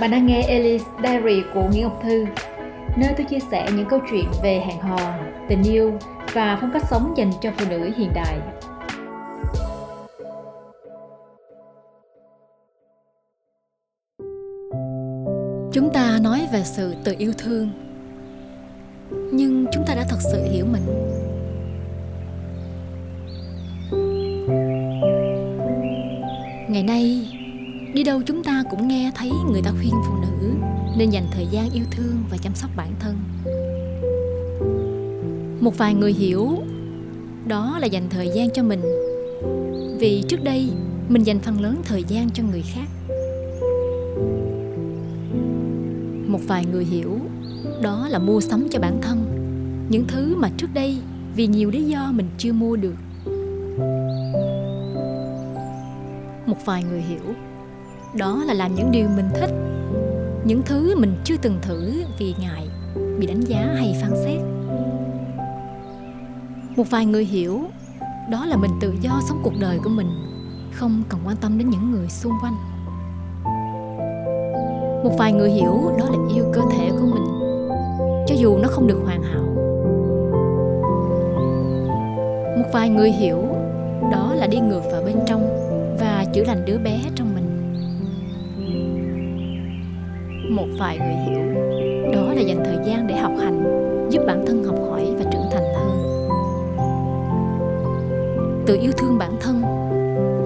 Bạn 0.00 0.10
đang 0.10 0.26
nghe 0.26 0.42
Alice 0.42 0.84
Diary 1.02 1.42
của 1.54 1.62
Nguyễn 1.62 1.82
Ngọc 1.82 2.00
Thư, 2.02 2.24
nơi 2.96 3.14
tôi 3.16 3.26
chia 3.26 3.40
sẻ 3.50 3.68
những 3.76 3.88
câu 3.88 4.00
chuyện 4.10 4.24
về 4.42 4.62
hẹn 4.66 4.80
hò, 4.80 5.14
tình 5.48 5.62
yêu 5.62 5.98
và 6.32 6.58
phong 6.60 6.70
cách 6.72 6.82
sống 6.90 7.14
dành 7.16 7.30
cho 7.40 7.50
phụ 7.56 7.64
nữ 7.70 7.90
hiện 7.96 8.12
đại. 8.14 8.38
Chúng 15.72 15.90
ta 15.92 16.18
nói 16.22 16.48
về 16.52 16.62
sự 16.64 16.94
tự 17.04 17.14
yêu 17.18 17.32
thương 17.38 17.70
Nhưng 19.32 19.66
chúng 19.72 19.84
ta 19.86 19.94
đã 19.94 20.04
thật 20.08 20.18
sự 20.32 20.44
hiểu 20.52 20.66
mình 20.66 20.82
Ngày 26.68 26.82
nay 26.82 27.37
Đi 27.98 28.04
đâu 28.04 28.22
chúng 28.26 28.44
ta 28.44 28.64
cũng 28.70 28.88
nghe 28.88 29.12
thấy 29.14 29.30
người 29.50 29.62
ta 29.64 29.70
khuyên 29.70 29.92
phụ 30.06 30.14
nữ, 30.22 30.48
Nên 30.98 31.10
dành 31.10 31.26
thời 31.30 31.46
gian 31.50 31.70
yêu 31.70 31.84
thương 31.90 32.16
và 32.30 32.36
chăm 32.36 32.54
sóc 32.54 32.70
bản 32.76 32.92
thân. 33.00 33.16
Một 35.60 35.78
vài 35.78 35.94
người 35.94 36.12
hiểu, 36.12 36.48
Đó 37.46 37.78
là 37.80 37.86
dành 37.86 38.08
thời 38.10 38.30
gian 38.34 38.50
cho 38.50 38.62
mình. 38.62 38.80
Vì 40.00 40.22
trước 40.28 40.44
đây, 40.44 40.70
mình 41.08 41.22
dành 41.22 41.40
phần 41.40 41.60
lớn 41.60 41.76
thời 41.84 42.04
gian 42.04 42.30
cho 42.30 42.42
người 42.50 42.62
khác. 42.62 42.86
Một 46.26 46.40
vài 46.46 46.64
người 46.72 46.84
hiểu, 46.84 47.18
đó 47.82 48.08
là 48.08 48.18
mua 48.18 48.40
sắm 48.40 48.66
cho 48.70 48.80
bản 48.80 48.98
thân. 49.02 49.24
Những 49.88 50.04
thứ 50.08 50.36
mà 50.36 50.50
trước 50.56 50.68
đây 50.74 50.98
vì 51.36 51.46
nhiều 51.46 51.70
lý 51.70 51.84
do 51.84 52.12
mình 52.12 52.26
chưa 52.38 52.52
mua 52.52 52.76
được. 52.76 52.96
Một 56.46 56.56
vài 56.64 56.84
người 56.84 57.00
hiểu 57.00 57.34
đó 58.14 58.42
là 58.46 58.54
làm 58.54 58.74
những 58.74 58.90
điều 58.90 59.08
mình 59.16 59.28
thích. 59.34 59.50
Những 60.44 60.62
thứ 60.62 60.94
mình 60.96 61.16
chưa 61.24 61.36
từng 61.42 61.58
thử 61.62 62.04
vì 62.18 62.34
ngại, 62.40 62.68
bị 63.18 63.26
đánh 63.26 63.40
giá 63.40 63.74
hay 63.76 63.96
phán 64.02 64.10
xét. 64.24 64.40
Một 66.76 66.84
vài 66.90 67.06
người 67.06 67.24
hiểu, 67.24 67.60
đó 68.30 68.46
là 68.46 68.56
mình 68.56 68.70
tự 68.80 68.94
do 69.00 69.20
sống 69.28 69.40
cuộc 69.44 69.52
đời 69.60 69.78
của 69.84 69.90
mình, 69.90 70.10
không 70.72 71.02
cần 71.08 71.20
quan 71.26 71.36
tâm 71.36 71.58
đến 71.58 71.70
những 71.70 71.90
người 71.90 72.08
xung 72.08 72.32
quanh. 72.42 72.54
Một 75.04 75.14
vài 75.18 75.32
người 75.32 75.50
hiểu, 75.50 75.92
đó 75.98 76.04
là 76.10 76.34
yêu 76.34 76.44
cơ 76.52 76.60
thể 76.70 76.90
của 76.90 77.06
mình, 77.06 77.24
cho 78.26 78.34
dù 78.38 78.58
nó 78.58 78.68
không 78.68 78.86
được 78.86 79.00
hoàn 79.04 79.22
hảo. 79.22 79.42
Một 82.56 82.68
vài 82.72 82.88
người 82.88 83.10
hiểu, 83.10 83.42
đó 84.12 84.34
là 84.34 84.46
đi 84.46 84.60
ngược 84.60 84.82
vào 84.92 85.02
bên 85.02 85.16
trong 85.26 85.48
và 86.00 86.24
chữa 86.32 86.44
lành 86.44 86.64
đứa 86.64 86.78
bé 86.78 87.00
trong 87.14 87.27
một 90.58 90.66
vài 90.78 90.98
người 90.98 91.14
hiểu. 91.14 91.44
Đó 92.12 92.32
là 92.34 92.40
dành 92.40 92.64
thời 92.64 92.76
gian 92.84 93.06
để 93.06 93.14
học 93.14 93.32
hành, 93.40 93.62
giúp 94.10 94.22
bản 94.26 94.44
thân 94.46 94.64
học 94.64 94.76
hỏi 94.90 95.14
và 95.18 95.30
trưởng 95.32 95.50
thành 95.50 95.74
hơn. 95.74 96.18
Tự 98.66 98.78
yêu 98.82 98.92
thương 98.98 99.18
bản 99.18 99.32
thân 99.40 99.62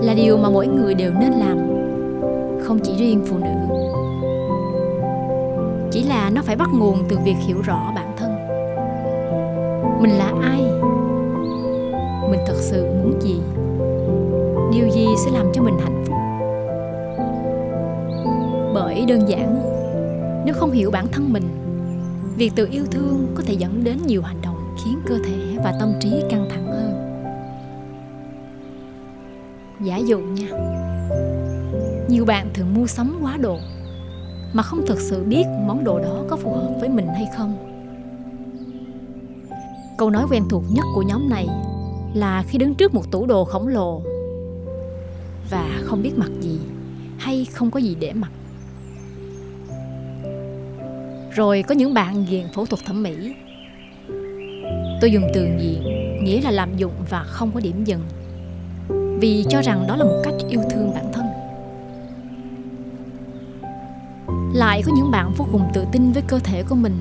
là 0.03 0.15
điều 0.15 0.37
mà 0.37 0.51
mỗi 0.51 0.67
người 0.67 0.95
đều 0.95 1.13
nên 1.21 1.33
làm, 1.33 1.59
không 2.61 2.79
chỉ 2.83 2.93
riêng 2.97 3.23
phụ 3.27 3.39
nữ. 3.39 3.77
Chỉ 5.91 6.03
là 6.03 6.31
nó 6.35 6.43
phải 6.45 6.57
bắt 6.57 6.69
nguồn 6.75 7.05
từ 7.09 7.19
việc 7.25 7.37
hiểu 7.47 7.57
rõ 7.65 7.93
bản 7.95 8.13
thân. 8.17 8.33
Mình 10.01 10.19
là 10.19 10.33
ai? 10.43 10.63
Mình 12.31 12.41
thật 12.47 12.57
sự 12.57 12.85
muốn 12.85 13.21
gì? 13.21 13.41
Điều 14.73 14.89
gì 14.89 15.07
sẽ 15.25 15.31
làm 15.31 15.47
cho 15.53 15.63
mình 15.63 15.79
hạnh 15.79 16.05
phúc? 16.07 16.17
Bởi 18.75 19.05
đơn 19.09 19.29
giản 19.29 19.72
nếu 20.45 20.55
không 20.55 20.71
hiểu 20.71 20.91
bản 20.91 21.07
thân 21.13 21.33
mình, 21.33 21.45
việc 22.37 22.53
tự 22.57 22.69
yêu 22.71 22.85
thương 22.91 23.27
có 23.35 23.43
thể 23.47 23.55
dẫn 23.55 23.85
đến 23.85 23.99
nhiều 24.07 24.23
hành 24.23 24.41
động 24.43 24.77
khiến 24.85 24.99
cơ 25.07 25.19
thể 25.25 25.57
và 25.65 25.77
tâm 25.81 25.93
trí 26.01 26.23
căng 26.31 26.49
thẳng 26.51 26.67
hơn. 26.67 26.93
Giả 29.85 29.97
dụ 29.97 30.19
nha, 30.19 30.49
nhiều 32.09 32.25
bạn 32.25 32.51
thường 32.55 32.75
mua 32.75 32.87
sắm 32.87 33.19
quá 33.23 33.37
độ 33.37 33.59
mà 34.53 34.63
không 34.63 34.87
thực 34.87 35.01
sự 35.01 35.25
biết 35.25 35.45
món 35.67 35.85
đồ 35.85 35.99
đó 35.99 36.25
có 36.29 36.37
phù 36.37 36.53
hợp 36.53 36.75
với 36.81 36.89
mình 36.89 37.07
hay 37.07 37.27
không. 37.37 37.57
Câu 39.99 40.11
nói 40.11 40.27
quen 40.31 40.45
thuộc 40.51 40.63
nhất 40.71 40.85
của 40.95 41.03
nhóm 41.03 41.29
này 41.31 41.49
là 42.15 42.45
khi 42.49 42.59
đứng 42.59 42.75
trước 42.75 42.95
một 42.95 43.11
tủ 43.11 43.27
đồ 43.27 43.45
khổng 43.45 43.69
lồ 43.69 44.03
và 45.51 45.81
không 45.83 46.03
biết 46.03 46.13
mặc 46.17 46.31
gì 46.41 46.59
hay 47.19 47.45
không 47.45 47.71
có 47.71 47.81
gì 47.81 47.97
để 48.01 48.13
mặc 48.13 48.31
rồi 51.35 51.65
có 51.69 51.75
những 51.75 51.95
bạn 51.95 52.25
nghiện 52.25 52.47
phẫu 52.55 52.67
thuật 52.67 52.85
thẩm 52.85 53.03
mỹ. 53.03 53.35
Tôi 55.01 55.13
dùng 55.13 55.25
từ 55.35 55.45
nghiện 55.45 55.83
nghĩa 56.25 56.41
là 56.41 56.51
làm 56.51 56.77
dụng 56.77 56.93
và 57.11 57.25
không 57.25 57.51
có 57.55 57.61
điểm 57.61 57.85
dừng. 57.85 58.01
Vì 59.21 59.45
cho 59.49 59.61
rằng 59.61 59.85
đó 59.89 59.97
là 59.97 60.05
một 60.05 60.23
cách 60.25 60.35
yêu 60.49 60.61
thương 60.71 60.91
bản 60.95 61.13
thân. 61.13 61.25
Lại 64.55 64.83
có 64.87 64.93
những 64.97 65.11
bạn 65.11 65.33
vô 65.37 65.47
cùng 65.53 65.63
tự 65.75 65.85
tin 65.93 66.13
với 66.13 66.23
cơ 66.29 66.39
thể 66.39 66.63
của 66.63 66.75
mình, 66.75 66.97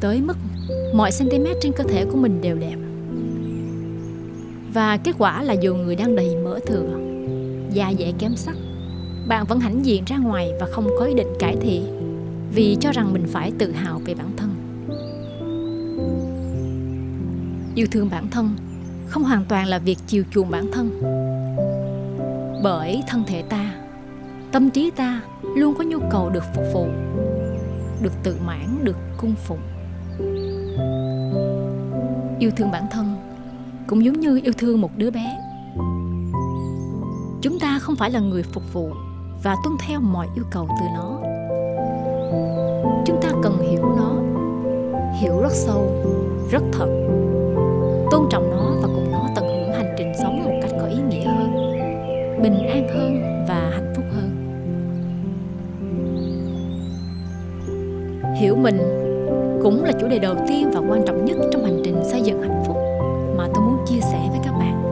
tới 0.00 0.20
mức 0.20 0.36
mọi 0.94 1.10
cm 1.18 1.46
trên 1.60 1.72
cơ 1.72 1.84
thể 1.84 2.04
của 2.04 2.16
mình 2.16 2.40
đều 2.40 2.56
đẹp. 2.56 2.76
Và 4.74 4.96
kết 4.96 5.14
quả 5.18 5.42
là 5.42 5.52
dù 5.52 5.74
người 5.74 5.96
đang 5.96 6.16
đầy 6.16 6.36
mỡ 6.36 6.58
thừa, 6.66 6.98
da 7.72 7.92
dẻ 7.98 8.12
kém 8.18 8.36
sắc, 8.36 8.56
bạn 9.28 9.44
vẫn 9.46 9.60
hãnh 9.60 9.86
diện 9.86 10.04
ra 10.06 10.16
ngoài 10.16 10.52
và 10.60 10.66
không 10.66 10.88
có 10.98 11.04
ý 11.04 11.14
định 11.14 11.32
cải 11.38 11.56
thiện 11.56 11.97
vì 12.54 12.76
cho 12.80 12.92
rằng 12.92 13.12
mình 13.12 13.26
phải 13.32 13.52
tự 13.58 13.72
hào 13.72 13.98
về 14.04 14.14
bản 14.14 14.30
thân. 14.36 14.54
Yêu 17.74 17.86
thương 17.90 18.08
bản 18.10 18.28
thân 18.30 18.56
không 19.06 19.24
hoàn 19.24 19.44
toàn 19.44 19.66
là 19.66 19.78
việc 19.78 19.98
chiều 20.06 20.24
chuộng 20.30 20.50
bản 20.50 20.66
thân. 20.72 21.00
Bởi 22.62 23.02
thân 23.08 23.22
thể 23.26 23.42
ta, 23.42 23.74
tâm 24.52 24.70
trí 24.70 24.90
ta 24.90 25.20
luôn 25.56 25.74
có 25.78 25.84
nhu 25.84 25.98
cầu 26.10 26.30
được 26.30 26.44
phục 26.54 26.64
vụ, 26.74 26.86
được 28.02 28.12
tự 28.22 28.36
mãn, 28.46 28.84
được 28.84 28.96
cung 29.16 29.34
phụng. 29.46 29.60
Yêu 32.38 32.50
thương 32.56 32.70
bản 32.70 32.86
thân 32.90 33.16
cũng 33.86 34.04
giống 34.04 34.20
như 34.20 34.40
yêu 34.44 34.52
thương 34.58 34.80
một 34.80 34.90
đứa 34.96 35.10
bé. 35.10 35.38
Chúng 37.42 37.58
ta 37.60 37.78
không 37.78 37.96
phải 37.96 38.10
là 38.10 38.20
người 38.20 38.42
phục 38.42 38.72
vụ 38.72 38.90
và 39.42 39.56
tuân 39.64 39.76
theo 39.86 40.00
mọi 40.00 40.28
yêu 40.34 40.44
cầu 40.50 40.68
từ 40.80 40.86
nó 40.94 41.27
chúng 43.04 43.20
ta 43.22 43.28
cần 43.42 43.58
hiểu 43.58 43.82
nó, 43.96 44.12
hiểu 45.20 45.40
rất 45.42 45.52
sâu, 45.52 45.82
rất 46.50 46.62
thật. 46.72 46.88
Tôn 48.10 48.26
trọng 48.30 48.50
nó 48.50 48.70
và 48.82 48.88
cùng 48.94 49.12
nó 49.12 49.28
tận 49.34 49.44
hưởng 49.44 49.72
hành 49.72 49.94
trình 49.98 50.12
sống 50.22 50.44
một 50.44 50.50
cách 50.62 50.70
có 50.80 50.86
ý 50.86 50.96
nghĩa 51.08 51.24
hơn, 51.24 51.52
bình 52.42 52.66
an 52.68 52.88
hơn 52.88 53.44
và 53.48 53.70
hạnh 53.72 53.92
phúc 53.96 54.04
hơn. 54.14 54.30
Hiểu 58.36 58.56
mình 58.56 58.78
cũng 59.62 59.84
là 59.84 59.92
chủ 60.00 60.08
đề 60.08 60.18
đầu 60.18 60.34
tiên 60.48 60.70
và 60.72 60.80
quan 60.88 61.02
trọng 61.06 61.24
nhất 61.24 61.36
trong 61.52 61.64
hành 61.64 61.80
trình 61.84 62.00
xây 62.04 62.20
dựng 62.20 62.42
hạnh 62.42 62.62
phúc 62.66 62.76
mà 63.36 63.48
tôi 63.54 63.64
muốn 63.64 63.76
chia 63.86 64.00
sẻ 64.00 64.28
với 64.30 64.40
các 64.44 64.52
bạn. 64.52 64.82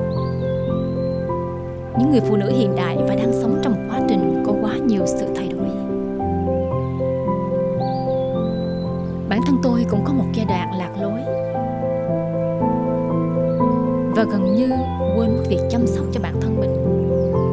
Những 1.98 2.10
người 2.10 2.20
phụ 2.20 2.36
nữ 2.36 2.50
hiện 2.50 2.76
đại 2.76 2.96
và 3.08 3.14
đang 3.14 3.32
sống 3.32 3.60
trong 3.62 3.72
một 3.72 3.80
quá 3.90 4.00
trình 4.08 4.44
có 4.46 4.52
quá 4.62 4.76
nhiều 4.86 5.02
sự 5.06 5.26
thân 9.46 9.58
tôi 9.62 9.86
cũng 9.90 10.04
có 10.04 10.12
một 10.12 10.24
giai 10.32 10.46
đoạn 10.46 10.78
lạc 10.78 10.90
lối. 11.00 11.20
Và 14.16 14.24
gần 14.24 14.54
như 14.54 14.70
quên 15.16 15.36
mất 15.36 15.42
việc 15.48 15.60
chăm 15.70 15.86
sóc 15.86 16.04
cho 16.12 16.20
bản 16.20 16.34
thân 16.40 16.60
mình 16.60 16.70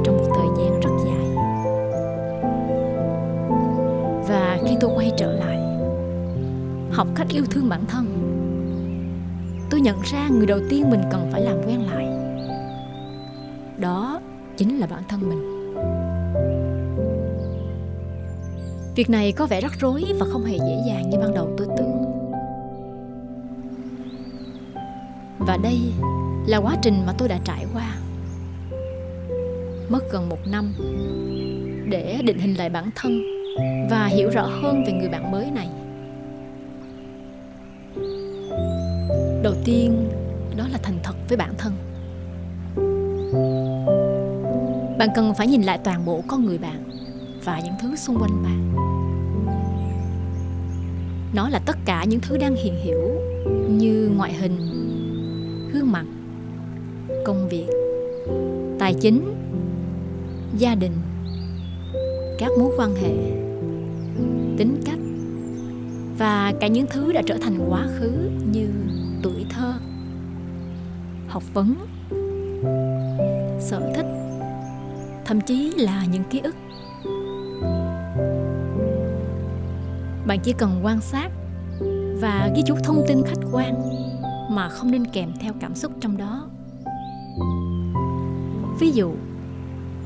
trong 0.04 0.18
một 0.18 0.28
thời 0.36 0.48
gian 0.58 0.80
rất 0.80 0.90
dài. 1.06 1.28
Và 4.28 4.60
khi 4.68 4.78
tôi 4.82 4.92
quay 4.96 5.12
trở 5.18 5.32
lại, 5.32 5.60
học 6.92 7.08
cách 7.16 7.28
yêu 7.30 7.44
thương 7.52 7.70
bản 7.70 7.86
thân, 7.88 8.06
tôi 9.70 9.82
nhận 9.82 9.98
ra 10.04 10.30
người 10.30 10.46
đầu 10.46 10.60
tiên 10.70 10.90
mình 10.90 11.02
cần 11.12 11.30
phải 11.32 11.42
làm 11.42 11.58
quen 11.68 11.82
lại, 11.92 12.08
đó 13.78 14.20
chính 14.58 14.78
là 14.78 14.88
bản 14.88 15.04
thân 15.10 15.30
mình. 15.30 15.63
Việc 18.96 19.10
này 19.10 19.32
có 19.32 19.46
vẻ 19.46 19.62
rắc 19.62 19.72
rối 19.80 20.04
và 20.20 20.26
không 20.32 20.46
hề 20.46 20.58
dễ 20.58 20.84
dàng 20.88 21.10
như 21.10 21.18
ban 21.18 21.34
đầu 21.34 21.50
tôi 21.58 21.68
tưởng. 21.78 22.04
Và 25.40 25.58
đây 25.64 25.80
là 26.48 26.58
quá 26.58 26.78
trình 26.82 27.06
mà 27.06 27.14
tôi 27.18 27.28
đã 27.28 27.40
trải 27.44 27.66
qua. 27.74 27.96
Mất 29.90 30.12
gần 30.12 30.30
một 30.30 30.48
năm 30.48 30.74
để 31.90 32.20
định 32.24 32.40
hình 32.40 32.54
lại 32.54 32.70
bản 32.70 32.90
thân 32.96 33.22
và 33.90 34.06
hiểu 34.06 34.30
rõ 34.30 34.46
hơn 34.46 34.84
về 34.88 34.94
người 34.94 35.10
bạn 35.10 35.32
mới 35.32 35.52
này. 35.52 35.70
Đầu 39.44 39.54
tiên, 39.66 40.10
đó 40.58 40.68
là 40.72 40.78
thành 40.84 40.98
thật 41.04 41.16
với 41.28 41.38
bản 41.38 41.54
thân. 41.58 41.74
Bạn 44.98 45.10
cần 45.16 45.34
phải 45.34 45.48
nhìn 45.48 45.62
lại 45.62 45.80
toàn 45.84 46.06
bộ 46.06 46.24
con 46.28 46.46
người 46.46 46.58
bạn 46.58 46.93
và 47.46 47.60
những 47.64 47.74
thứ 47.82 47.96
xung 47.96 48.18
quanh 48.20 48.44
bạn. 48.44 48.74
Nó 51.36 51.50
là 51.50 51.60
tất 51.66 51.78
cả 51.86 52.04
những 52.04 52.20
thứ 52.20 52.38
đang 52.38 52.56
hiện 52.56 52.74
hữu 52.84 53.10
như 53.70 54.12
ngoại 54.16 54.34
hình, 54.34 54.58
gương 55.74 55.92
mặt, 55.92 56.06
công 57.26 57.50
việc, 57.50 57.68
tài 58.80 58.94
chính, 58.94 59.34
gia 60.58 60.76
đình, 60.76 60.92
các 62.40 62.52
mối 62.60 62.74
quan 62.78 62.96
hệ, 62.96 63.14
tính 64.58 64.82
cách 64.86 65.00
và 66.18 66.54
cả 66.60 66.68
những 66.68 66.86
thứ 66.90 67.14
đã 67.14 67.22
trở 67.26 67.38
thành 67.42 67.70
quá 67.70 67.88
khứ 68.00 68.12
như 68.52 68.68
tuổi 69.24 69.46
thơ, 69.50 69.74
học 71.28 71.44
vấn, 71.54 71.76
sở 73.60 73.92
thích, 73.96 74.06
thậm 75.26 75.42
chí 75.42 75.74
là 75.78 76.06
những 76.12 76.24
ký 76.30 76.40
ức. 76.40 76.56
Bạn 80.28 80.40
chỉ 80.44 80.54
cần 80.54 80.80
quan 80.84 81.02
sát 81.02 81.30
và 82.22 82.50
ghi 82.56 82.64
chú 82.66 82.76
thông 82.84 83.04
tin 83.08 83.24
khách 83.26 83.48
quan 83.52 83.76
mà 84.50 84.70
không 84.70 84.92
nên 84.92 85.06
kèm 85.06 85.32
theo 85.40 85.54
cảm 85.60 85.76
xúc 85.76 85.92
trong 86.02 86.18
đó. 86.18 86.48
Ví 88.80 88.92
dụ, 88.92 89.12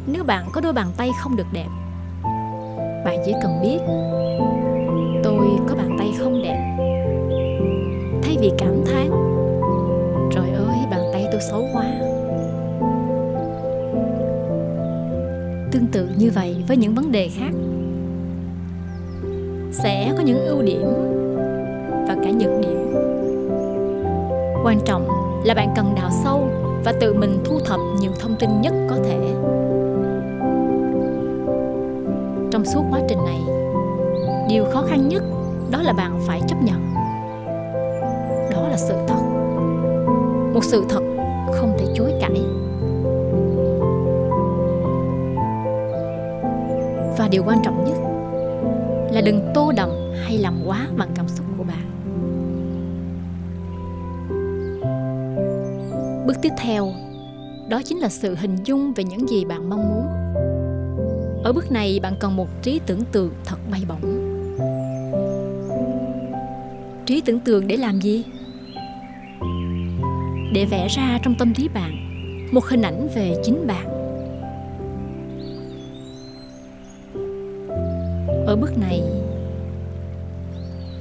nếu 0.08 0.24
bạn 0.24 0.46
có 0.54 0.62
đôi 0.62 0.74
bàn 0.74 0.88
tay 0.98 1.12
không 1.22 1.36
được 1.36 1.48
đẹp, 1.54 1.68
bạn 3.06 3.20
chỉ 3.26 3.34
cần 3.42 3.60
biết, 3.62 3.80
tôi 5.24 5.48
có 5.70 5.76
bàn 5.76 5.96
tay 6.00 6.12
không 6.20 6.42
đẹp. 6.44 6.78
Thay 8.24 8.38
vì 8.42 8.52
cảm 8.58 8.84
thán, 8.86 9.10
trời 10.32 10.50
ơi, 10.50 10.78
bàn 10.92 11.02
tay 11.14 11.28
tôi 11.32 11.42
xấu 11.42 11.68
quá. 11.74 11.86
Tương 15.72 15.88
tự 15.92 16.10
như 16.18 16.32
vậy 16.32 16.64
với 16.68 16.78
những 16.78 16.96
vấn 16.96 17.12
đề 17.12 17.30
khác 17.30 17.52
sẽ 19.84 20.14
có 20.18 20.24
những 20.24 20.46
ưu 20.46 20.62
điểm 20.62 20.88
và 22.08 22.16
cả 22.24 22.32
nhược 22.32 22.60
điểm. 22.62 22.94
Quan 24.64 24.80
trọng 24.86 25.08
là 25.44 25.54
bạn 25.54 25.74
cần 25.76 25.96
đào 25.96 26.10
sâu 26.24 26.40
và 26.84 26.94
tự 27.00 27.14
mình 27.14 27.40
thu 27.46 27.60
thập 27.60 27.80
nhiều 28.00 28.12
thông 28.20 28.36
tin 28.40 28.62
nhất 28.62 28.74
có 28.90 28.96
thể. 29.06 29.20
Trong 32.52 32.66
suốt 32.66 32.82
quá 32.92 33.00
trình 33.10 33.20
này, 33.26 33.40
điều 34.50 34.66
khó 34.66 34.84
khăn 34.90 35.10
nhất 35.10 35.24
đó 35.72 35.82
là 35.82 35.94
bạn 35.94 36.20
phải 36.28 36.42
chấp 36.48 36.58
nhận. 36.64 36.94
Đó 38.52 38.68
là 38.70 38.78
sự 38.78 38.94
thật. 39.08 39.22
Một 40.54 40.64
sự 40.64 40.84
thật 40.90 41.02
không 41.52 41.76
thể 41.78 41.86
chối 41.96 42.14
cãi. 42.22 42.42
Và 47.18 47.28
điều 47.32 47.44
quan 47.46 47.58
trọng 47.64 47.84
nhất 47.86 48.07
là 49.18 49.22
đừng 49.22 49.52
tô 49.54 49.72
đậm 49.76 49.90
hay 50.26 50.38
làm 50.38 50.54
quá 50.66 50.88
bằng 50.98 51.10
cảm 51.16 51.28
xúc 51.28 51.46
của 51.58 51.64
bạn. 51.64 51.84
Bước 56.28 56.34
tiếp 56.42 56.50
theo, 56.58 56.92
đó 57.70 57.82
chính 57.86 58.00
là 58.00 58.10
sự 58.10 58.36
hình 58.36 58.56
dung 58.64 58.94
về 58.94 59.04
những 59.04 59.30
gì 59.30 59.46
bạn 59.46 59.70
mong 59.70 59.88
muốn. 59.90 60.08
Ở 61.44 61.54
bước 61.54 61.72
này, 61.72 62.00
bạn 62.00 62.14
cần 62.20 62.36
một 62.36 62.48
trí 62.62 62.80
tưởng 62.86 63.06
tượng 63.12 63.32
thật 63.46 63.58
bay 63.72 63.82
bổng. 63.88 64.02
Trí 67.06 67.22
tưởng 67.22 67.40
tượng 67.40 67.68
để 67.68 67.78
làm 67.78 68.02
gì? 68.02 68.24
Để 70.54 70.66
vẽ 70.66 70.88
ra 70.88 71.20
trong 71.24 71.36
tâm 71.40 71.54
trí 71.54 71.68
bạn 71.68 71.92
một 72.52 72.66
hình 72.66 72.82
ảnh 72.82 73.08
về 73.16 73.36
chính 73.44 73.68
bạn. 73.68 73.97
Bước 78.62 78.78
này. 78.78 79.02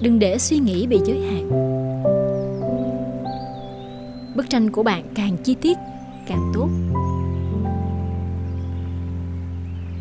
Đừng 0.00 0.18
để 0.18 0.38
suy 0.38 0.58
nghĩ 0.58 0.86
bị 0.86 1.00
giới 1.04 1.20
hạn. 1.20 1.50
Bức 4.36 4.50
tranh 4.50 4.70
của 4.70 4.82
bạn 4.82 5.04
càng 5.14 5.36
chi 5.44 5.54
tiết, 5.54 5.76
càng 6.26 6.52
tốt. 6.54 6.68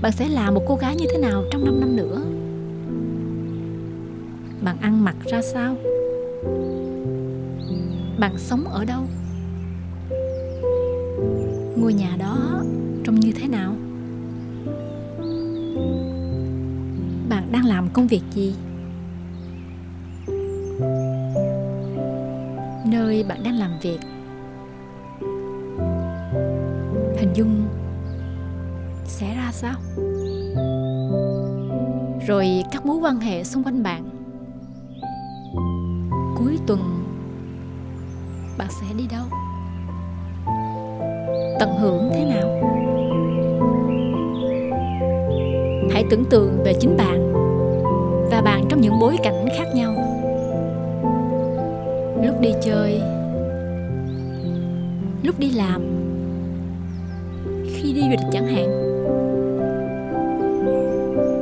Bạn 0.02 0.12
sẽ 0.12 0.30
là 0.30 0.52
một 0.52 0.62
cô 0.68 0.76
gái 0.76 0.96
như 0.96 1.06
thế 1.12 1.18
nào 1.18 1.44
trong 1.52 1.66
5 1.66 1.80
năm 1.80 1.96
nữa? 1.96 2.22
Bạn 4.62 4.78
ăn 4.82 5.04
mặc 5.04 5.16
ra 5.26 5.42
sao? 5.42 5.76
Bạn 8.20 8.38
sống 8.38 8.64
ở 8.64 8.86
đâu? 8.86 9.02
Ngôi 11.78 11.94
nhà 11.94 12.16
đó 12.20 12.64
trông 13.04 13.20
như 13.20 13.32
thế 13.32 13.48
nào? 13.48 13.76
Bạn 17.46 17.52
đang 17.52 17.66
làm 17.66 17.90
công 17.94 18.08
việc 18.08 18.22
gì? 18.32 18.56
Nơi 22.92 23.24
bạn 23.28 23.44
đang 23.44 23.56
làm 23.60 23.72
việc. 23.82 24.00
Hình 27.18 27.34
dung 27.34 27.68
sẽ 29.06 29.36
ra 29.36 29.52
sao? 29.52 29.76
Rồi 32.28 32.64
các 32.72 32.86
mối 32.86 32.98
quan 32.98 33.20
hệ 33.20 33.44
xung 33.44 33.64
quanh 33.64 33.84
bạn. 33.84 34.10
Cuối 36.38 36.60
tuần, 36.68 36.80
bạn 38.58 38.68
sẽ 38.70 38.86
đi 38.98 39.08
đâu? 39.12 39.26
Tận 41.60 41.78
hưởng 41.80 42.10
thế 42.14 42.26
nào? 42.26 42.62
Hãy 45.92 46.04
tưởng 46.10 46.26
tượng 46.30 46.64
về 46.64 46.74
chính 46.80 46.98
bạn 46.98 47.25
những 48.86 49.00
bối 49.00 49.18
cảnh 49.24 49.46
khác 49.58 49.66
nhau. 49.76 49.94
Lúc 52.24 52.40
đi 52.40 52.54
chơi, 52.62 53.02
lúc 55.24 55.40
đi 55.40 55.52
làm, 55.52 55.82
khi 57.74 57.94
đi 57.94 58.02
du 58.02 58.10
lịch 58.10 58.20
chẳng 58.32 58.48
hạn. 58.48 58.68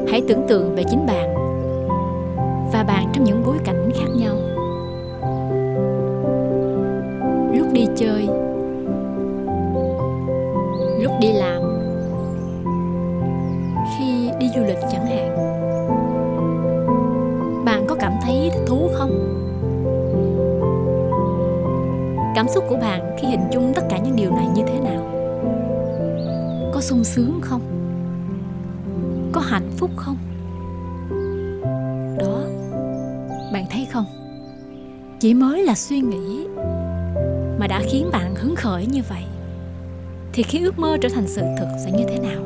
Hãy 0.08 0.22
tưởng 0.28 0.46
tượng 0.48 0.76
về 0.76 0.84
chính 0.90 1.06
bạn 1.06 1.34
và 2.74 2.84
bạn 2.84 3.06
trong 3.14 3.24
những 3.24 3.44
bối 3.46 3.58
cảnh 3.66 3.92
khác 3.96 4.10
nhau. 4.16 4.36
Lúc 7.58 7.68
đi 7.74 7.88
chơi, 7.96 8.28
lúc 11.02 11.12
đi 11.22 11.32
làm 11.34 11.73
cảm 22.44 22.52
xúc 22.54 22.64
của 22.70 22.78
bạn 22.78 23.16
khi 23.20 23.28
hình 23.28 23.50
dung 23.52 23.74
tất 23.76 23.82
cả 23.90 23.98
những 23.98 24.16
điều 24.16 24.36
này 24.36 24.48
như 24.56 24.64
thế 24.68 24.80
nào? 24.80 25.02
Có 26.74 26.82
sung 26.82 27.04
sướng 27.04 27.40
không? 27.42 27.62
Có 29.32 29.42
hạnh 29.42 29.72
phúc 29.78 29.90
không? 29.96 30.18
Đó, 32.20 32.44
bạn 33.54 33.66
thấy 33.70 33.88
không? 33.92 34.06
Chỉ 35.20 35.34
mới 35.34 35.64
là 35.64 35.76
suy 35.76 36.00
nghĩ 36.00 36.48
mà 37.60 37.68
đã 37.68 37.82
khiến 37.92 38.10
bạn 38.12 38.36
hứng 38.36 38.56
khởi 38.56 38.86
như 38.86 39.02
vậy, 39.10 39.24
thì 40.34 40.44
khi 40.44 40.64
ước 40.64 40.80
mơ 40.80 40.98
trở 41.02 41.10
thành 41.16 41.28
sự 41.28 41.42
thực 41.60 41.68
sẽ 41.86 41.92
như 41.92 42.06
thế 42.08 42.20
nào? 42.20 42.42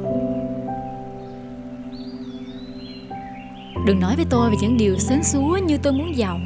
Đừng 3.85 3.99
nói 3.99 4.15
với 4.15 4.25
tôi 4.29 4.49
về 4.49 4.55
những 4.61 4.77
điều 4.77 4.97
xến 4.97 5.23
xúa 5.23 5.57
như 5.67 5.77
tôi 5.77 5.93
muốn 5.93 6.17
giàu. 6.17 6.39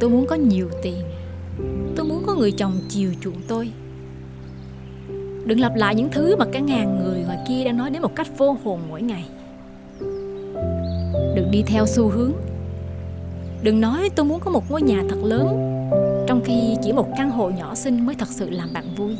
Tôi 0.00 0.10
muốn 0.10 0.26
có 0.26 0.34
nhiều 0.34 0.68
tiền 0.82 1.11
người 2.42 2.52
chồng 2.52 2.72
chiều 2.88 3.10
chuộng 3.20 3.40
tôi. 3.48 3.70
Đừng 5.46 5.60
lặp 5.60 5.74
lại 5.74 5.94
những 5.94 6.08
thứ 6.12 6.36
mà 6.36 6.44
cả 6.52 6.60
ngàn 6.60 6.98
người 7.04 7.22
ngoài 7.24 7.38
kia 7.48 7.64
đang 7.64 7.76
nói 7.76 7.90
đến 7.90 8.02
một 8.02 8.16
cách 8.16 8.26
vô 8.38 8.56
hồn 8.64 8.80
mỗi 8.88 9.02
ngày. 9.02 9.28
Đừng 11.34 11.48
đi 11.50 11.62
theo 11.66 11.86
xu 11.86 12.08
hướng. 12.08 12.32
Đừng 13.62 13.80
nói 13.80 14.10
tôi 14.16 14.26
muốn 14.26 14.40
có 14.40 14.50
một 14.50 14.70
ngôi 14.70 14.82
nhà 14.82 15.02
thật 15.08 15.18
lớn, 15.24 15.46
trong 16.26 16.40
khi 16.44 16.76
chỉ 16.82 16.92
một 16.92 17.08
căn 17.16 17.30
hộ 17.30 17.50
nhỏ 17.50 17.74
xinh 17.74 18.06
mới 18.06 18.14
thật 18.14 18.28
sự 18.28 18.50
làm 18.50 18.68
bạn 18.72 18.94
vui. 18.96 19.16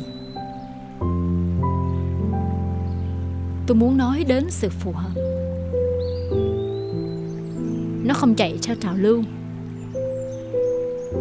Tôi 3.67 3.75
muốn 3.75 3.97
nói 3.97 4.23
đến 4.27 4.45
sự 4.49 4.69
phù 4.69 4.91
hợp. 4.91 5.21
Nó 8.03 8.13
không 8.13 8.35
chạy 8.35 8.57
theo 8.63 8.75
trào 8.75 8.93
lưu. 8.95 9.23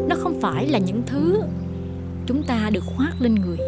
Nó 0.09 0.17
không 0.19 0.41
phải 0.41 0.67
là 0.67 0.79
những 0.79 1.03
thứ 1.07 1.43
chúng 2.27 2.43
ta 2.43 2.71
được 2.73 2.85
khoác 2.85 3.13
lên 3.21 3.35
người. 3.35 3.59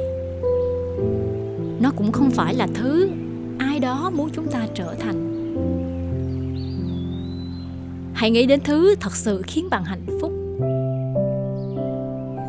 Nó 1.80 1.90
cũng 1.96 2.12
không 2.12 2.30
phải 2.30 2.54
là 2.54 2.66
thứ 2.74 3.10
ai 3.58 3.80
đó 3.80 4.10
muốn 4.14 4.30
chúng 4.32 4.46
ta 4.46 4.66
trở 4.74 4.94
thành. 4.94 5.24
Hãy 8.14 8.30
nghĩ 8.30 8.46
đến 8.46 8.60
thứ 8.64 8.94
thật 9.00 9.16
sự 9.16 9.42
khiến 9.46 9.68
bạn 9.70 9.84
hạnh 9.84 10.06
phúc. 10.20 10.32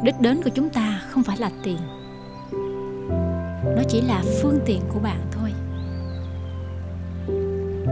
Đích 0.04 0.20
đến 0.20 0.42
của 0.44 0.50
chúng 0.56 0.70
ta 0.70 1.02
không 1.10 1.24
phải 1.24 1.38
là 1.38 1.52
tiền. 1.64 1.78
Nó 3.76 3.84
chỉ 3.88 4.02
là 4.02 4.24
phương 4.42 4.60
tiện 4.66 4.82
của 4.94 5.00
bạn 5.00 5.20
thôi. 5.32 5.52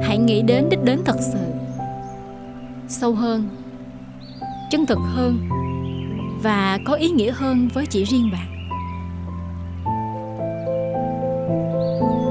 Hãy 0.03 0.17
nghĩ 0.17 0.41
đến 0.41 0.69
đích 0.69 0.83
đến 0.83 0.99
thật 1.05 1.17
sự. 1.19 1.39
Sâu 2.87 3.13
hơn, 3.13 3.49
chân 4.71 4.85
thực 4.85 4.99
hơn 5.03 5.37
và 6.43 6.79
có 6.85 6.93
ý 6.93 7.09
nghĩa 7.09 7.31
hơn 7.31 7.67
với 7.73 7.85
chỉ 7.85 8.03
riêng 8.03 8.29
bạn. 8.31 8.69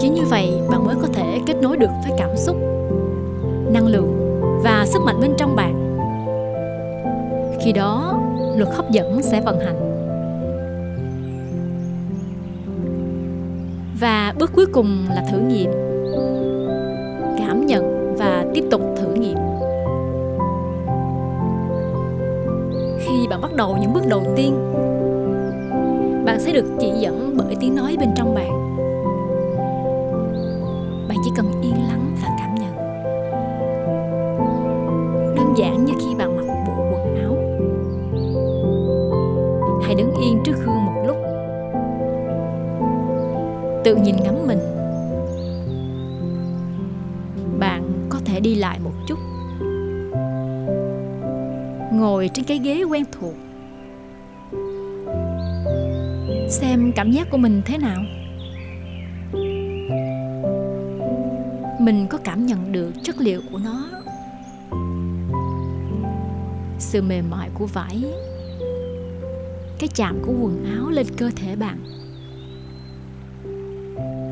Chỉ 0.01 0.09
như 0.09 0.23
vậy, 0.31 0.53
bạn 0.71 0.87
mới 0.87 0.97
có 1.03 1.09
thể 1.13 1.41
kết 1.47 1.57
nối 1.63 1.77
được 1.77 1.91
với 2.03 2.19
cảm 2.19 2.37
xúc, 2.37 2.57
năng 3.73 3.87
lượng 3.87 4.13
và 4.65 4.87
sức 4.87 5.03
mạnh 5.03 5.21
bên 5.21 5.33
trong 5.39 5.57
bạn. 5.57 5.99
Khi 7.65 7.73
đó, 7.73 8.19
luật 8.57 8.69
hấp 8.75 8.91
dẫn 8.91 9.23
sẽ 9.23 9.41
vận 9.41 9.61
hành. 9.61 9.89
Và 14.01 14.35
bước 14.39 14.51
cuối 14.55 14.67
cùng 14.67 15.07
là 15.15 15.25
thử 15.31 15.39
nghiệm, 15.39 15.71
cảm 17.39 17.67
nhận 17.67 18.15
và 18.19 18.45
tiếp 18.55 18.65
tục. 18.71 18.92
Bạn 23.33 23.41
bắt 23.41 23.57
đầu 23.57 23.77
những 23.81 23.93
bước 23.93 24.07
đầu 24.09 24.23
tiên. 24.37 24.55
Bạn 26.25 26.41
sẽ 26.41 26.53
được 26.53 26.65
chỉ 26.81 26.93
dẫn 27.01 27.35
bởi 27.37 27.57
tiếng 27.61 27.75
nói 27.75 27.97
bên 28.01 28.09
trong 28.17 28.35
bạn. 28.35 28.77
Bạn 31.09 31.19
chỉ 31.25 31.31
cần 31.37 31.47
yên 31.63 31.75
lắng 31.89 32.17
và 32.23 32.29
cảm 32.39 32.55
nhận. 32.55 32.77
Đơn 35.37 35.55
giản 35.57 35.85
như 35.85 35.93
khi 35.99 36.15
bạn 36.19 36.37
mặc 36.37 36.55
bộ 36.67 36.73
quần 36.93 37.17
áo. 37.17 37.37
Hãy 39.83 39.95
đứng 39.95 40.15
yên 40.15 40.43
trước 40.45 40.57
gương 40.67 40.85
một 40.85 41.03
lúc. 41.07 41.17
Tự 43.85 43.95
nhìn 43.95 44.17
ngắm 44.25 44.47
mình. 44.47 44.61
Bạn 47.59 47.83
có 48.09 48.19
thể 48.25 48.41
đi 48.41 48.55
lại 48.55 48.79
một 48.85 48.93
chút 49.07 49.19
ngồi 52.03 52.31
trên 52.35 52.45
cái 52.45 52.59
ghế 52.59 52.83
quen 52.83 53.05
thuộc. 53.13 53.35
Xem 56.49 56.93
cảm 56.97 57.11
giác 57.11 57.31
của 57.31 57.37
mình 57.37 57.63
thế 57.65 57.79
nào. 57.79 58.03
Mình 61.81 62.07
có 62.11 62.19
cảm 62.25 62.47
nhận 62.47 62.73
được 62.73 62.93
chất 63.03 63.17
liệu 63.19 63.41
của 63.53 63.59
nó. 63.65 63.85
Sự 66.79 67.03
mềm 67.03 67.31
mại 67.31 67.51
của 67.55 67.67
vải. 67.67 68.05
Cái 69.79 69.89
chạm 69.95 70.23
của 70.27 70.33
quần 70.41 70.65
áo 70.77 70.91
lên 70.91 71.07
cơ 71.19 71.31
thể 71.37 71.57
bạn. 71.57 71.79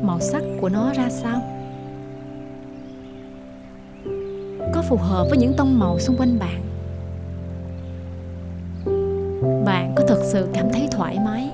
Màu 0.05 0.19
sắc 0.19 0.43
của 0.61 0.69
nó 0.69 0.93
ra 0.93 1.09
sao? 1.09 1.41
Có 4.73 4.81
phù 4.81 4.97
hợp 4.97 5.25
với 5.29 5.37
những 5.37 5.53
tông 5.57 5.79
màu 5.79 5.99
xung 5.99 6.17
quanh 6.17 6.39
bạn. 6.39 6.70
Sự 10.31 10.47
cảm 10.53 10.65
thấy 10.73 10.87
thoải 10.91 11.17
mái. 11.25 11.49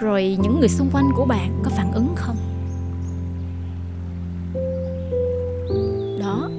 Rồi 0.00 0.36
những 0.42 0.60
người 0.60 0.68
xung 0.68 0.90
quanh 0.92 1.10
của 1.16 1.24
bạn 1.24 1.60
có 1.64 1.70
phản 1.70 1.92
ứng 1.92 2.08
không? 2.16 2.36
Đó. 6.20 6.50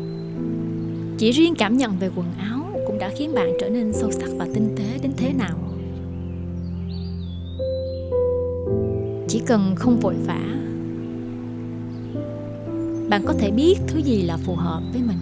Chỉ 1.18 1.32
riêng 1.32 1.54
cảm 1.58 1.78
nhận 1.78 1.98
về 2.00 2.10
quần 2.16 2.28
áo 2.40 2.60
cũng 2.88 3.00
đã 3.00 3.10
khiến 3.18 3.34
bạn 3.36 3.50
trở 3.62 3.70
nên 3.70 3.94
sâu 3.94 4.12
sắc 4.12 4.30
và 4.38 4.48
tinh 4.54 4.76
tế 4.78 5.00
đến 5.02 5.12
thế 5.18 5.34
nào. 5.34 5.58
Chỉ 9.28 9.42
cần 9.48 9.76
không 9.76 10.00
vội 10.00 10.16
vã, 10.28 10.40
bạn 13.10 13.24
có 13.26 13.34
thể 13.40 13.52
biết 13.52 13.76
thứ 13.88 14.00
gì 14.00 14.22
là 14.22 14.38
phù 14.38 14.56
hợp 14.56 14.82
với 14.94 15.02
mình. 15.02 15.18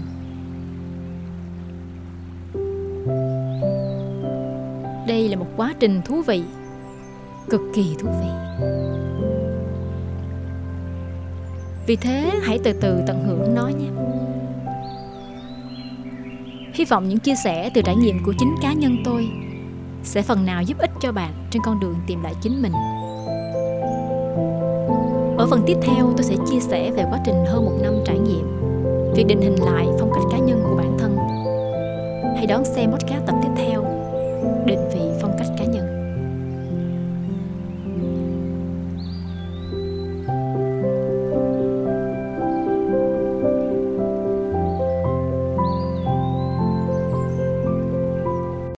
Đây 5.07 5.29
là 5.29 5.35
một 5.35 5.47
quá 5.57 5.74
trình 5.79 6.01
thú 6.05 6.21
vị. 6.21 6.43
Cực 7.50 7.62
kỳ 7.74 7.95
thú 8.00 8.09
vị. 8.21 8.29
Vì 11.88 11.95
thế, 11.95 12.31
hãy 12.43 12.59
từ 12.63 12.74
từ 12.74 13.01
tận 13.07 13.24
hưởng 13.27 13.55
nó 13.55 13.67
nhé. 13.67 13.88
Hy 16.74 16.85
vọng 16.85 17.09
những 17.09 17.19
chia 17.19 17.35
sẻ 17.43 17.69
từ 17.74 17.81
trải 17.81 17.95
nghiệm 17.95 18.24
của 18.25 18.33
chính 18.39 18.55
cá 18.62 18.74
nhân 18.74 18.97
tôi 19.05 19.27
sẽ 20.03 20.21
phần 20.21 20.45
nào 20.45 20.63
giúp 20.63 20.77
ích 20.77 20.91
cho 21.01 21.12
bạn 21.12 21.31
trên 21.51 21.62
con 21.65 21.79
đường 21.79 21.95
tìm 22.07 22.24
lại 22.24 22.33
chính 22.41 22.62
mình. 22.62 22.74
Ở 25.38 25.47
phần 25.50 25.63
tiếp 25.65 25.77
theo, 25.83 26.13
tôi 26.17 26.24
sẽ 26.24 26.35
chia 26.51 26.59
sẻ 26.59 26.91
về 26.91 27.03
quá 27.09 27.19
trình 27.25 27.45
hơn 27.45 27.65
một 27.65 27.77
năm 27.81 27.93
trải 28.05 28.19
nghiệm, 28.19 28.47
việc 29.15 29.27
định 29.27 29.41
hình 29.41 29.55
lại 29.55 29.88
phong 30.00 30.12
cách 30.13 30.24
cá 30.31 30.38
nhân 30.38 30.63
của 30.69 30.75
bản 30.75 30.97
thân. 31.00 31.17
Hãy 32.35 32.47
đón 32.47 32.65
xem 32.65 32.91
podcast 32.91 33.25
tập 33.25 33.35
tiếp 33.43 33.50
theo 33.55 34.04
định 34.65 34.89
vị 34.93 35.01
phong 35.21 35.34